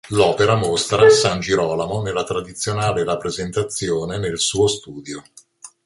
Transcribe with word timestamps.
L'opera 0.09 0.55
mostra 0.55 1.07
san 1.11 1.39
Girolamo 1.41 2.01
nella 2.01 2.23
tradizionale 2.23 3.03
rappresentazione 3.03 4.17
nel 4.17 4.39
suo 4.39 4.65
studio. 4.65 5.21